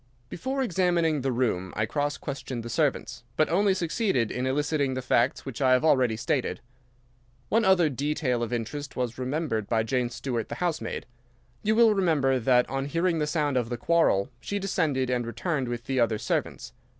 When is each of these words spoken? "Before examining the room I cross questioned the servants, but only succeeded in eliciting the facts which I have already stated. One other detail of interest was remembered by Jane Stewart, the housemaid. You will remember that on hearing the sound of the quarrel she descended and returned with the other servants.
"Before 0.29 0.63
examining 0.63 1.21
the 1.21 1.31
room 1.31 1.73
I 1.75 1.85
cross 1.85 2.17
questioned 2.17 2.63
the 2.63 2.71
servants, 2.71 3.23
but 3.37 3.49
only 3.51 3.75
succeeded 3.75 4.31
in 4.31 4.47
eliciting 4.47 4.95
the 4.95 5.01
facts 5.03 5.45
which 5.45 5.61
I 5.61 5.73
have 5.73 5.85
already 5.85 6.17
stated. 6.17 6.59
One 7.49 7.63
other 7.63 7.87
detail 7.87 8.41
of 8.41 8.51
interest 8.51 8.95
was 8.95 9.19
remembered 9.19 9.69
by 9.69 9.83
Jane 9.83 10.09
Stewart, 10.09 10.49
the 10.49 10.55
housemaid. 10.55 11.05
You 11.61 11.75
will 11.75 11.93
remember 11.93 12.39
that 12.39 12.67
on 12.67 12.85
hearing 12.87 13.19
the 13.19 13.27
sound 13.27 13.57
of 13.57 13.69
the 13.69 13.77
quarrel 13.77 14.31
she 14.39 14.57
descended 14.57 15.11
and 15.11 15.27
returned 15.27 15.67
with 15.67 15.83
the 15.83 15.99
other 15.99 16.17
servants. 16.17 16.73